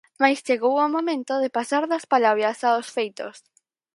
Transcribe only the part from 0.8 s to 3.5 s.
o momento de pasar das palabras aos feitos.